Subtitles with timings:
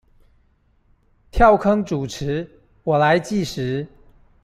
[1.29, 2.49] 跳坑主持，
[2.83, 3.87] 我來計時